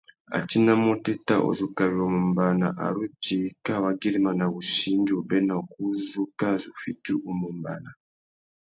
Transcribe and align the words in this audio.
A 0.35 0.37
tinamú 0.49 0.85
otéta 0.95 1.33
uzu 1.49 1.67
kawi 1.77 1.97
u 2.05 2.07
mù 2.13 2.19
ombāna 2.25 2.67
a 2.85 2.87
ru 2.95 3.03
djï 3.21 3.39
kā 3.65 3.73
wa 3.83 3.91
güirimana 3.99 4.45
wussi 4.53 4.87
indi 4.95 5.11
obéna 5.21 5.53
ukú 5.63 5.79
u 5.91 5.97
zu 6.09 6.23
kā 6.39 6.49
zu 6.61 6.71
fiti 6.81 7.11
u 7.29 7.31
mù 7.39 7.45
ombāna. 7.53 7.89